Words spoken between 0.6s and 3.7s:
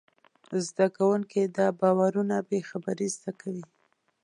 زدهکوونکي دا باورونه بېخبري زده کوي.